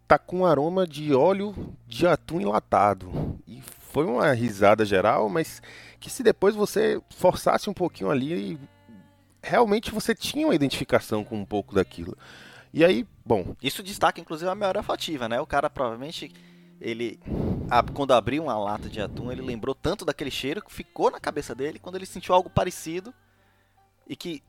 tá 0.07 0.17
com 0.17 0.45
aroma 0.45 0.85
de 0.85 1.13
óleo 1.13 1.55
de 1.87 2.05
atum 2.05 2.41
enlatado. 2.41 3.39
E 3.47 3.61
foi 3.61 4.05
uma 4.05 4.31
risada 4.33 4.83
geral, 4.83 5.29
mas 5.29 5.61
que 5.99 6.09
se 6.09 6.21
depois 6.21 6.53
você 6.55 7.01
forçasse 7.15 7.69
um 7.69 7.73
pouquinho 7.73 8.11
ali, 8.11 8.59
realmente 9.41 9.91
você 9.91 10.13
tinha 10.13 10.47
uma 10.47 10.55
identificação 10.55 11.23
com 11.23 11.37
um 11.37 11.45
pouco 11.45 11.75
daquilo. 11.75 12.17
E 12.73 12.83
aí, 12.83 13.07
bom. 13.25 13.55
Isso 13.61 13.83
destaca, 13.83 14.19
inclusive, 14.19 14.49
a 14.49 14.55
memória 14.55 14.81
afativa, 14.81 15.29
né? 15.29 15.39
O 15.39 15.45
cara 15.45 15.69
provavelmente 15.69 16.31
ele 16.81 17.19
quando 17.93 18.13
abriu 18.13 18.43
uma 18.43 18.57
lata 18.57 18.89
de 18.89 19.01
atum, 19.01 19.31
ele 19.31 19.41
lembrou 19.41 19.73
tanto 19.73 20.05
daquele 20.05 20.31
cheiro 20.31 20.61
que 20.61 20.71
ficou 20.71 21.11
na 21.11 21.19
cabeça 21.19 21.55
dele 21.55 21.79
quando 21.79 21.95
ele 21.95 22.05
sentiu 22.05 22.33
algo 22.35 22.49
parecido 22.49 23.13
e 24.07 24.15
que 24.15 24.43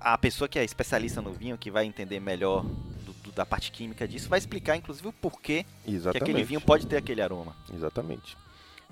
a 0.00 0.16
pessoa 0.18 0.48
que 0.48 0.58
é 0.58 0.64
especialista 0.64 1.22
no 1.22 1.32
vinho, 1.32 1.56
que 1.56 1.70
vai 1.70 1.84
entender 1.84 2.20
melhor 2.20 2.64
do, 2.64 3.12
do, 3.12 3.32
da 3.32 3.46
parte 3.46 3.70
química 3.70 4.06
disso, 4.06 4.28
vai 4.28 4.38
explicar 4.38 4.76
inclusive 4.76 5.08
o 5.08 5.12
porquê 5.12 5.64
Exatamente. 5.86 6.24
que 6.24 6.30
aquele 6.30 6.44
vinho 6.44 6.60
pode 6.60 6.86
ter 6.86 6.96
aquele 6.96 7.22
aroma. 7.22 7.54
Exatamente. 7.72 8.36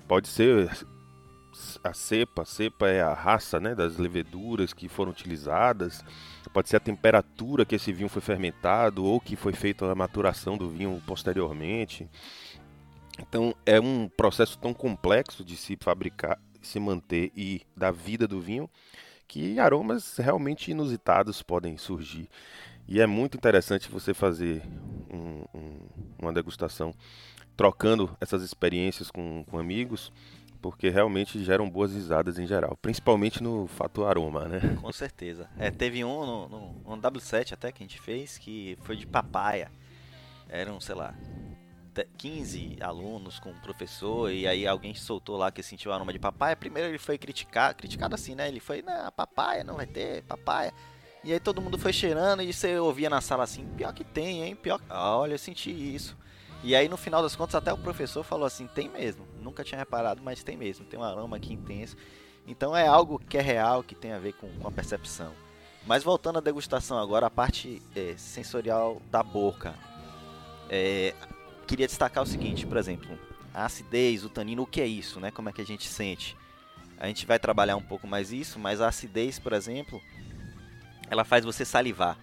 Pode 0.07 0.27
ser 0.27 0.69
a 1.83 1.93
cepa, 1.93 2.43
a 2.43 2.45
cepa 2.45 2.87
é 2.87 3.01
a 3.01 3.13
raça 3.13 3.59
né, 3.59 3.73
das 3.73 3.97
leveduras 3.97 4.73
que 4.73 4.87
foram 4.87 5.11
utilizadas, 5.11 6.03
pode 6.53 6.69
ser 6.69 6.77
a 6.77 6.79
temperatura 6.79 7.65
que 7.65 7.75
esse 7.75 7.91
vinho 7.91 8.09
foi 8.09 8.21
fermentado 8.21 9.03
ou 9.03 9.19
que 9.19 9.35
foi 9.35 9.53
feita 9.53 9.89
a 9.89 9.95
maturação 9.95 10.57
do 10.57 10.69
vinho 10.69 11.01
posteriormente. 11.05 12.09
Então 13.19 13.55
é 13.65 13.79
um 13.79 14.07
processo 14.07 14.57
tão 14.57 14.73
complexo 14.73 15.43
de 15.43 15.55
se 15.55 15.77
fabricar, 15.79 16.39
se 16.61 16.79
manter 16.79 17.31
e 17.35 17.61
da 17.75 17.91
vida 17.91 18.27
do 18.27 18.39
vinho 18.39 18.69
que 19.27 19.59
aromas 19.59 20.17
realmente 20.17 20.71
inusitados 20.71 21.41
podem 21.41 21.77
surgir. 21.77 22.29
E 22.87 23.01
é 23.01 23.05
muito 23.05 23.35
interessante 23.35 23.89
você 23.89 24.13
fazer 24.13 24.63
um, 25.11 25.43
um, 25.53 25.79
uma 26.17 26.31
degustação 26.31 26.93
trocando 27.55 28.15
essas 28.21 28.43
experiências 28.43 29.11
com, 29.11 29.43
com, 29.43 29.57
amigos, 29.57 30.13
porque 30.61 30.89
realmente 30.89 31.43
geram 31.43 31.69
boas 31.69 31.91
risadas 31.91 32.39
em 32.39 32.47
geral, 32.47 32.77
principalmente 32.81 33.43
no 33.43 33.67
fator 33.67 34.07
aroma, 34.07 34.47
né? 34.47 34.59
Com 34.79 34.91
certeza. 34.93 35.49
É, 35.57 35.69
teve 35.69 36.05
um 36.05 36.25
no, 36.25 36.47
no, 36.47 36.95
no 36.95 37.01
W7 37.01 37.51
até 37.53 37.71
que 37.71 37.83
a 37.83 37.85
gente 37.85 37.99
fez 37.99 38.37
que 38.37 38.77
foi 38.83 38.95
de 38.95 39.05
papaya. 39.05 39.69
Eram, 40.47 40.79
sei 40.79 40.95
lá, 40.95 41.13
15 42.05 42.77
alunos 42.81 43.39
com 43.39 43.49
um 43.49 43.59
professor 43.59 44.31
e 44.31 44.47
aí 44.47 44.67
alguém 44.67 44.93
soltou 44.93 45.37
lá 45.37 45.51
que 45.51 45.63
sentiu 45.63 45.91
aroma 45.91 46.11
de 46.11 46.19
papaya. 46.19 46.55
Primeiro 46.55 46.89
ele 46.89 46.97
foi 46.97 47.17
criticar, 47.17 47.75
criticado 47.75 48.15
assim, 48.15 48.35
né? 48.35 48.47
Ele 48.47 48.59
foi, 48.59 48.81
não, 48.81 49.11
papaya 49.11 49.63
não 49.63 49.75
vai 49.75 49.85
ter, 49.85 50.23
papaya. 50.23 50.73
E 51.23 51.33
aí 51.33 51.39
todo 51.39 51.61
mundo 51.61 51.77
foi 51.77 51.91
cheirando 51.91 52.41
e 52.41 52.53
você 52.53 52.77
ouvia 52.77 53.09
na 53.09 53.21
sala 53.21 53.43
assim, 53.43 53.65
pior 53.75 53.93
que 53.93 54.03
tem, 54.03 54.43
hein? 54.43 54.55
Pior 54.55 54.79
ah, 54.89 55.17
olha, 55.17 55.33
eu 55.33 55.39
senti 55.39 55.71
isso. 55.71 56.17
E 56.63 56.75
aí 56.75 56.89
no 56.89 56.97
final 56.97 57.21
das 57.21 57.35
contas 57.35 57.55
até 57.55 57.71
o 57.71 57.77
professor 57.77 58.23
falou 58.23 58.45
assim, 58.45 58.67
tem 58.67 58.89
mesmo. 58.89 59.27
Nunca 59.41 59.63
tinha 59.63 59.77
reparado, 59.77 60.21
mas 60.23 60.43
tem 60.43 60.57
mesmo. 60.57 60.85
Tem 60.85 60.99
um 60.99 61.03
aroma 61.03 61.37
aqui 61.37 61.53
intenso. 61.53 61.95
Então 62.47 62.75
é 62.75 62.87
algo 62.87 63.19
que 63.19 63.37
é 63.37 63.41
real, 63.41 63.83
que 63.83 63.93
tem 63.93 64.13
a 64.13 64.19
ver 64.19 64.33
com, 64.33 64.49
com 64.59 64.67
a 64.67 64.71
percepção. 64.71 65.33
Mas 65.85 66.03
voltando 66.03 66.37
à 66.37 66.41
degustação 66.41 66.97
agora, 66.97 67.27
a 67.27 67.29
parte 67.29 67.81
é, 67.95 68.13
sensorial 68.17 69.01
da 69.09 69.23
boca. 69.23 69.73
É, 70.69 71.13
queria 71.67 71.85
destacar 71.85 72.23
o 72.23 72.27
seguinte, 72.27 72.65
por 72.65 72.77
exemplo, 72.77 73.19
a 73.53 73.65
acidez, 73.65 74.23
o 74.23 74.29
tanino, 74.29 74.63
o 74.63 74.65
que 74.65 74.81
é 74.81 74.87
isso, 74.87 75.19
né? 75.19 75.29
Como 75.29 75.49
é 75.49 75.51
que 75.51 75.61
a 75.61 75.65
gente 75.65 75.87
sente? 75.87 76.35
A 76.97 77.07
gente 77.07 77.25
vai 77.25 77.37
trabalhar 77.37 77.75
um 77.75 77.81
pouco 77.81 78.07
mais 78.07 78.31
isso, 78.31 78.57
mas 78.57 78.81
a 78.81 78.87
acidez, 78.87 79.37
por 79.37 79.53
exemplo, 79.53 80.01
ela 81.09 81.23
faz 81.23 81.45
você 81.45 81.63
salivar, 81.63 82.17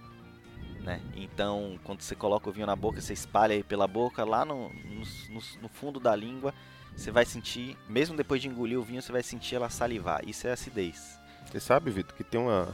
né? 0.81 0.99
Então, 1.15 1.79
quando 1.83 2.01
você 2.01 2.15
coloca 2.15 2.49
o 2.49 2.51
vinho 2.51 2.65
na 2.65 2.75
boca, 2.75 2.99
você 2.99 3.13
espalha 3.13 3.63
pela 3.63 3.87
boca, 3.87 4.25
lá 4.25 4.43
no, 4.43 4.69
no, 4.69 5.41
no 5.61 5.69
fundo 5.69 5.99
da 5.99 6.15
língua, 6.15 6.53
você 6.95 7.11
vai 7.11 7.25
sentir, 7.25 7.77
mesmo 7.87 8.17
depois 8.17 8.41
de 8.41 8.47
engolir 8.47 8.79
o 8.79 8.83
vinho, 8.83 9.01
você 9.01 9.11
vai 9.11 9.23
sentir 9.23 9.55
ela 9.55 9.69
salivar. 9.69 10.27
Isso 10.27 10.47
é 10.47 10.51
acidez. 10.51 11.19
Você 11.45 11.59
sabe, 11.59 11.91
Vitor, 11.91 12.15
que 12.15 12.23
tem 12.23 12.39
uma, 12.39 12.73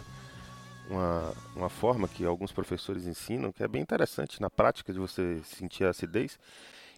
uma, 0.90 1.34
uma 1.56 1.70
forma 1.70 2.08
que 2.08 2.26
alguns 2.26 2.52
professores 2.52 3.08
ensinam, 3.08 3.52
que 3.52 3.64
é 3.64 3.68
bem 3.68 3.82
interessante 3.82 4.42
na 4.42 4.50
prática 4.50 4.92
de 4.92 5.00
você 5.00 5.40
sentir 5.44 5.86
a 5.86 5.90
acidez, 5.90 6.40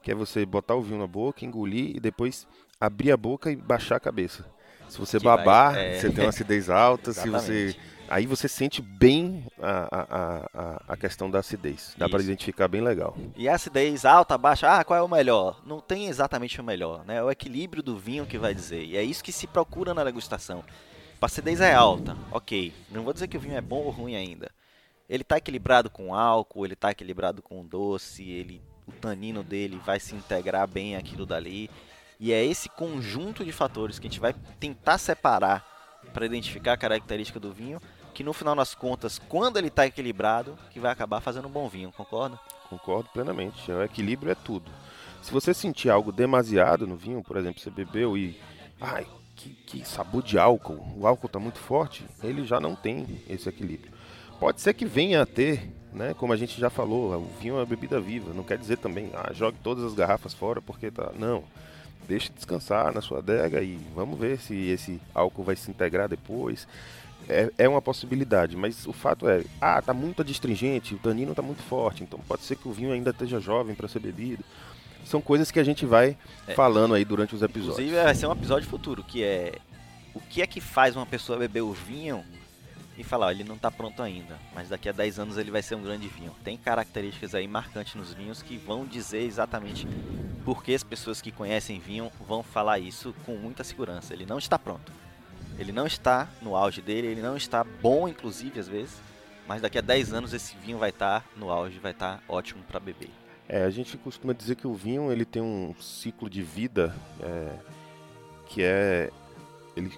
que 0.02 0.12
é 0.12 0.16
você 0.16 0.46
botar 0.46 0.75
o 0.75 0.82
vinho 0.82 1.00
na 1.00 1.08
boca, 1.08 1.46
engolir 1.46 1.96
e 1.96 2.00
depois 2.00 2.48
abrir 2.80 3.12
a 3.12 3.18
boca 3.18 3.52
e 3.52 3.56
baixar 3.56 3.96
a 3.96 4.00
cabeça. 4.00 4.46
Se 4.90 4.98
você 5.00 5.18
que 5.18 5.24
babar, 5.24 5.74
vai, 5.74 5.96
é... 5.96 6.00
você 6.00 6.10
tem 6.10 6.24
uma 6.24 6.30
acidez 6.30 6.70
alta, 6.70 7.13
se 7.13 7.30
você 7.30 7.75
aí 8.10 8.25
você 8.25 8.48
sente 8.48 8.82
bem 8.82 9.46
a, 9.60 9.88
a, 9.92 10.50
a, 10.54 10.84
a 10.90 10.98
questão 10.98 11.32
da 11.32 11.40
acidez. 11.40 11.96
Dá 11.98 12.08
para 12.08 12.22
identificar 12.22 12.68
bem 12.68 12.82
legal. 12.82 13.18
E 13.36 13.48
a 13.48 13.56
acidez 13.56 14.06
alta, 14.06 14.38
baixa, 14.38 14.70
ah, 14.70 14.84
qual 14.84 15.00
é 15.00 15.02
o 15.02 15.08
melhor? 15.08 15.62
Não 15.66 15.80
tem 15.80 16.08
exatamente 16.08 16.60
o 16.60 16.63
melhor, 16.63 17.06
né? 17.06 17.18
É 17.18 17.24
o 17.24 17.32
equilíbrio 17.32 17.82
do 17.82 17.98
vinho 17.98 18.25
que 18.25 18.38
vai 18.38 18.54
dizer. 18.54 18.84
E 18.84 18.98
é 18.98 19.04
isso 19.04 19.24
que 19.24 19.32
se 19.32 19.48
procura 19.48 19.94
na 19.94 20.04
degustação 20.04 20.63
a 21.24 21.27
acidez 21.27 21.62
é 21.62 21.74
alta, 21.74 22.18
ok. 22.32 22.74
Não 22.92 23.03
vou 23.03 23.13
dizer 23.13 23.27
que 23.27 23.38
o 23.38 23.39
vinho 23.39 23.56
é 23.56 23.62
bom 23.62 23.84
ou 23.84 23.89
ruim 23.89 24.15
ainda. 24.15 24.51
Ele 25.10 25.24
tá 25.24 25.38
equilibrado 25.38 25.89
com 25.89 26.15
álcool, 26.15 26.65
ele 26.65 26.75
tá 26.75 26.92
equilibrado 26.92 27.42
com 27.42 27.65
doce, 27.65 28.30
ele, 28.30 28.62
o 28.88 28.92
tanino 28.92 29.44
dele 29.44 29.80
vai 29.86 30.00
se 30.00 30.15
integrar 30.15 30.68
bem 30.68 30.96
aquilo 30.96 31.25
dali. 31.25 31.70
E 32.20 32.32
é 32.32 32.44
esse 32.44 32.70
conjunto 32.70 33.44
de 33.44 33.51
fatores 33.51 34.00
que 34.00 34.08
a 34.08 34.10
gente 34.10 34.20
vai 34.20 34.34
tentar 34.60 34.98
separar 34.98 35.65
para 36.13 36.25
identificar 36.25 36.74
a 36.74 36.77
característica 36.77 37.39
do 37.39 37.53
vinho, 37.53 37.82
que 38.13 38.24
no 38.24 38.34
final 38.34 38.56
das 38.56 38.75
contas, 38.75 39.18
quando 39.18 39.58
ele 39.58 39.68
está 39.68 39.86
equilibrado, 39.86 40.58
que 40.72 40.80
vai 40.80 40.92
acabar 40.92 41.22
fazendo 41.22 41.48
um 41.48 41.51
bom 41.51 41.68
vinho, 41.68 41.92
concorda? 41.92 42.39
Concordo 42.70 43.10
plenamente. 43.12 43.72
O 43.72 43.84
equilíbrio 43.84 44.32
é 44.32 44.36
tudo. 44.36 44.72
Se 45.22 45.32
você 45.32 45.53
sentir 45.53 45.89
algo 45.89 46.12
demasiado 46.12 46.86
no 46.86 46.96
vinho, 46.96 47.24
por 47.24 47.38
exemplo, 47.38 47.62
você 47.62 47.70
bebeu 47.70 48.18
e. 48.18 48.39
Ai, 48.80 49.08
que, 49.43 49.50
que 49.79 49.88
sabor 49.88 50.23
de 50.23 50.38
álcool. 50.38 50.79
O 50.97 51.05
álcool 51.05 51.27
está 51.27 51.39
muito 51.39 51.59
forte, 51.59 52.05
ele 52.23 52.45
já 52.45 52.59
não 52.59 52.75
tem 52.75 53.05
esse 53.27 53.50
equilíbrio. 53.50 53.91
Pode 54.39 54.62
ser 54.62 54.73
que 54.73 54.85
venha 54.85 55.21
a 55.21 55.25
ter, 55.25 55.69
né? 55.91 56.13
Como 56.13 56.31
a 56.31 56.38
gente 56.38 56.59
já 56.59 56.69
falou, 56.69 57.13
o 57.15 57.29
vinho 57.39 57.55
é 57.55 57.59
uma 57.59 57.65
bebida 57.65 58.00
viva. 58.00 58.33
Não 58.33 58.43
quer 58.43 58.57
dizer 58.57 58.77
também, 58.77 59.12
ah, 59.13 59.31
jogue 59.33 59.57
todas 59.62 59.83
as 59.83 59.93
garrafas 59.93 60.33
fora 60.33 60.62
porque 60.62 60.89
tá. 60.89 61.12
Não. 61.17 61.43
Deixe 62.07 62.31
descansar 62.33 62.93
na 62.93 63.01
sua 63.01 63.19
adega 63.19 63.62
e 63.62 63.79
vamos 63.95 64.19
ver 64.19 64.38
se 64.38 64.53
esse 64.69 65.00
álcool 65.13 65.43
vai 65.43 65.55
se 65.55 65.69
integrar 65.69 66.09
depois. 66.09 66.67
É, 67.29 67.50
é 67.57 67.69
uma 67.69 67.81
possibilidade, 67.81 68.57
mas 68.57 68.85
o 68.85 68.91
fato 68.91 69.29
é, 69.29 69.45
ah, 69.62 69.81
tá 69.81 69.93
muito 69.93 70.21
adstringente, 70.21 70.93
o 70.93 70.97
tanino 70.97 71.33
tá 71.33 71.41
muito 71.41 71.63
forte, 71.63 72.03
então 72.03 72.19
pode 72.27 72.41
ser 72.41 72.57
que 72.57 72.67
o 72.67 72.73
vinho 72.73 72.91
ainda 72.91 73.12
esteja 73.12 73.39
jovem 73.39 73.73
para 73.73 73.88
ser 73.88 74.00
bebido. 74.00 74.43
São 75.05 75.22
coisas 75.22 75.51
que 75.51 75.60
a 75.60 75.63
gente 75.63 75.86
vai 75.86 76.17
É. 76.48 76.53
falando 76.53 76.93
aí 76.93 77.03
durante 77.05 77.36
os 77.36 77.41
episódios. 77.41 77.79
Inclusive, 77.79 78.03
vai 78.03 78.15
ser 78.15 78.27
um 78.27 78.31
episódio 78.31 78.67
futuro, 78.69 79.03
que 79.03 79.24
é 79.24 79.53
o 80.13 80.19
que 80.19 80.41
é 80.41 80.48
que 80.48 80.62
faz 80.62 80.95
uma 80.95 81.05
pessoa 81.05 81.38
beber 81.39 81.62
o 81.62 81.74
vinho 81.74 82.24
e 82.98 83.03
falar, 83.03 83.27
ó, 83.27 83.31
ele 83.31 83.43
não 83.43 83.57
tá 83.57 83.72
pronto 83.72 84.03
ainda, 84.03 84.38
mas 84.53 84.69
daqui 84.69 84.88
a 84.88 84.91
10 84.91 85.17
anos 85.17 85.38
ele 85.38 85.50
vai 85.50 85.63
ser 85.63 85.74
um 85.75 85.81
grande 85.81 86.07
vinho. 86.07 86.31
Tem 86.43 86.55
características 86.55 87.33
aí 87.33 87.48
marcantes 87.48 87.95
nos 87.95 88.13
vinhos 88.13 88.41
que 88.43 88.55
vão 88.57 88.86
dizer 88.86 89.22
exatamente 89.24 89.88
por 90.45 90.63
que 90.63 90.74
as 90.75 90.83
pessoas 90.83 91.19
que 91.19 91.31
conhecem 91.31 91.79
vinho 91.79 92.12
vão 92.27 92.43
falar 92.43 92.77
isso 92.77 93.13
com 93.25 93.36
muita 93.36 93.63
segurança. 93.63 94.13
Ele 94.13 94.25
não 94.25 94.38
está 94.38 94.60
pronto. 94.60 94.91
Ele 95.57 95.72
não 95.72 95.88
está 95.88 96.27
no 96.41 96.55
auge 96.55 96.81
dele, 96.81 97.07
ele 97.07 97.22
não 97.22 97.36
está 97.38 97.63
bom, 97.63 98.07
inclusive, 98.07 98.60
às 98.60 98.67
vezes, 98.67 98.93
mas 99.48 99.62
daqui 99.62 99.77
a 99.77 99.81
10 99.81 100.13
anos 100.13 100.33
esse 100.33 100.55
vinho 100.57 100.77
vai 100.77 100.89
estar 100.89 101.25
no 101.36 101.50
auge, 101.50 101.79
vai 101.79 101.91
estar 101.91 102.22
ótimo 102.27 102.63
para 102.67 102.79
beber. 102.79 103.10
É, 103.47 103.63
a 103.63 103.69
gente 103.69 103.97
costuma 103.97 104.33
dizer 104.33 104.55
que 104.55 104.65
o 104.65 104.73
vinho 104.73 105.12
ele 105.12 105.25
tem 105.25 105.41
um 105.41 105.75
ciclo 105.79 106.29
de 106.29 106.41
vida 106.41 106.95
é, 107.21 107.51
que 108.47 108.63
é 108.63 109.09
ele 109.75 109.91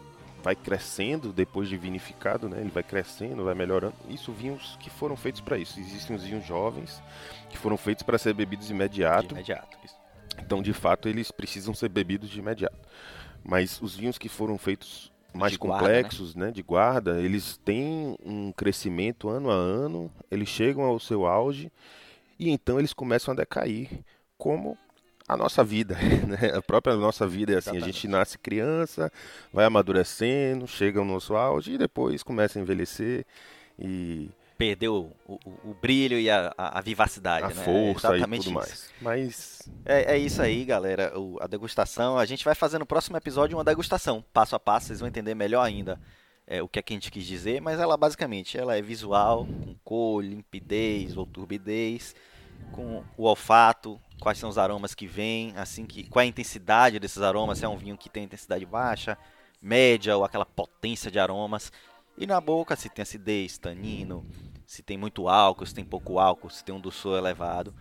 vai 0.46 0.56
crescendo 0.56 1.34
depois 1.34 1.68
de 1.68 1.76
vinificado, 1.76 2.48
né? 2.48 2.62
Ele 2.62 2.70
vai 2.70 2.84
crescendo, 2.84 3.44
vai 3.44 3.56
melhorando. 3.56 3.96
Isso 4.08 4.32
vinhos 4.32 4.78
que 4.80 4.92
foram 4.92 5.18
feitos 5.18 5.42
para 5.42 5.58
isso. 5.58 5.80
Existem 5.80 6.16
os 6.16 6.24
vinhos 6.24 6.46
jovens 6.46 7.02
que 7.50 7.58
foram 7.58 7.76
feitos 7.78 8.04
para 8.04 8.18
ser 8.20 8.34
bebidos 8.34 8.68
De 8.68 8.74
imediato. 8.74 9.34
imediato. 9.34 9.76
Isso. 9.84 9.96
Então, 10.40 10.62
de 10.62 10.72
fato, 10.72 11.10
eles 11.10 11.32
precisam 11.32 11.74
ser 11.74 11.90
bebidos 11.90 12.30
de 12.30 12.38
imediato. 12.38 12.78
Mas 13.44 13.82
os 13.82 13.96
vinhos 13.96 14.20
que 14.20 14.30
foram 14.30 14.56
feitos 14.58 15.12
mais 15.34 15.54
De 15.54 15.58
guarda, 15.58 15.80
complexos, 15.80 16.36
né? 16.36 16.52
de 16.52 16.62
guarda, 16.62 17.20
eles 17.20 17.58
têm 17.66 18.16
um 18.24 18.52
crescimento 18.52 19.28
ano 19.28 19.50
a 19.50 19.56
ano, 19.56 20.12
eles 20.30 20.48
chegam 20.48 20.84
ao 20.84 21.00
seu 21.00 21.26
auge 21.26 21.72
e 22.40 22.50
então 22.50 22.80
eles 22.80 22.94
começam 22.94 23.34
a 23.34 23.38
decair, 23.38 23.90
como 24.38 24.78
a 25.28 25.36
nossa 25.36 25.64
vida, 25.64 25.96
né? 26.28 26.56
A 26.56 26.62
própria 26.62 26.96
nossa 26.96 27.28
vida 27.28 27.54
é 27.54 27.58
assim, 27.58 27.78
a 27.78 27.80
gente 27.80 28.08
nasce 28.08 28.38
criança, 28.38 29.12
vai 29.52 29.66
amadurecendo, 29.66 30.68
chega 30.68 31.00
ao 31.00 31.06
nosso 31.06 31.36
auge 31.36 31.74
e 31.74 31.78
depois 31.78 32.22
começa 32.24 32.60
a 32.60 32.62
envelhecer 32.62 33.26
e 33.80 34.30
Perdeu 34.58 35.12
o, 35.28 35.34
o- 35.34 35.72
o 35.72 35.74
brilho 35.82 36.18
e 36.18 36.30
a, 36.30 36.54
a- 36.58 36.80
vivacidade, 36.80 37.44
a 37.46 37.50
né? 37.50 37.62
É 37.62 37.66
força 37.66 38.08
e 38.08 38.12
exatamente 38.16 38.46
tudo 38.46 38.52
isso. 38.52 38.54
mais. 38.54 38.90
Mas 39.02 39.70
É, 39.84 40.14
é 40.14 40.18
isso 40.18 40.42
aí, 40.42 40.64
galera. 40.64 41.12
O- 41.20 41.38
a 41.42 41.48
degustação. 41.48 42.18
A 42.18 42.24
gente 42.26 42.46
vai 42.46 42.56
fazer 42.56 42.80
no 42.80 42.86
próximo 42.86 43.18
episódio 43.18 43.58
uma 43.58 43.66
degustação, 43.66 44.24
passo 44.32 44.56
a 44.56 44.60
passo. 44.60 44.88
Vocês 44.88 45.02
vão 45.02 45.10
entender 45.10 45.36
melhor 45.36 45.62
ainda 45.62 46.00
é, 46.48 46.62
o 46.62 46.68
que, 46.68 46.80
é 46.80 46.82
que 46.82 46.94
a 46.94 46.96
gente 46.96 47.12
quis 47.12 47.26
dizer. 47.26 47.62
Mas 47.62 47.80
ela 47.80 47.98
basicamente 47.98 48.58
ela 48.58 48.76
é 48.76 48.82
visual, 48.82 49.46
com 49.46 49.76
cor, 49.84 50.24
limpidez 50.24 51.18
ou 51.18 51.26
turbidez, 51.26 52.16
com 52.72 53.04
o 53.18 53.24
olfato, 53.24 54.00
quais 54.20 54.38
são 54.38 54.50
os 54.50 54.58
aromas 54.58 54.94
que 54.94 55.08
vêm, 55.08 55.54
assim 55.56 55.86
que 55.86 56.08
qual 56.10 56.22
é 56.22 56.26
a 56.26 56.30
intensidade 56.30 57.00
desses 57.00 57.22
aromas, 57.22 57.60
se 57.60 57.66
é 57.66 57.70
um 57.70 57.78
vinho 57.78 57.98
que 57.98 58.10
tem 58.10 58.24
intensidade 58.24 58.66
baixa, 58.66 59.18
média 59.62 60.16
ou 60.16 60.24
aquela 60.24 60.46
potência 60.46 61.12
de 61.12 61.20
aromas. 61.20 61.72
E 62.18 62.26
na 62.26 62.40
boca, 62.40 62.76
se 62.76 62.90
tem 62.90 63.04
acidez, 63.04 63.58
tanino, 63.58 64.26
se 64.66 64.82
tem 64.82 64.98
muito 64.98 65.28
álcool, 65.28 65.66
se 65.66 65.76
tem 65.76 65.84
pouco 65.84 66.18
álcool, 66.18 66.50
se 66.50 66.64
tem 66.64 66.74
um 66.74 66.80
doçor 66.80 67.18
elevado. 67.18 67.74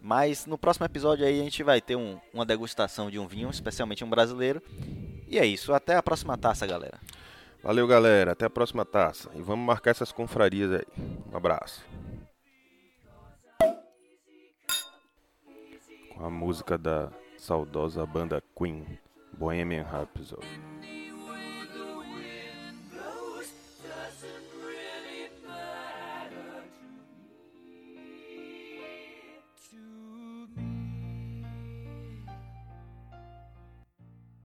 Mas 0.00 0.46
no 0.46 0.58
próximo 0.58 0.86
episódio 0.86 1.24
aí 1.24 1.40
a 1.40 1.44
gente 1.44 1.62
vai 1.62 1.80
ter 1.80 1.96
um- 1.96 2.18
uma 2.32 2.44
degustação 2.44 3.10
de 3.10 3.18
um 3.18 3.26
vinho, 3.26 3.50
especialmente 3.50 4.04
um 4.04 4.10
brasileiro. 4.10 4.62
E 5.28 5.38
é 5.38 5.46
isso, 5.46 5.72
até 5.72 5.96
a 5.96 6.02
próxima 6.02 6.36
taça, 6.36 6.66
galera. 6.66 7.00
Valeu, 7.62 7.86
galera. 7.86 8.32
Até 8.32 8.46
a 8.46 8.50
próxima 8.50 8.84
taça. 8.84 9.30
E 9.34 9.42
vamos 9.42 9.64
marcar 9.66 9.90
essas 9.90 10.12
confrarias 10.12 10.72
aí. 10.72 10.86
Um 11.32 11.36
abraço. 11.36 11.84
Com 16.14 16.24
a 16.24 16.30
música 16.30 16.76
da 16.76 17.10
saudosa 17.36 18.04
banda 18.06 18.42
Queen, 18.56 18.98
Bohemian 19.32 19.84
Rhapsody. 19.84 20.46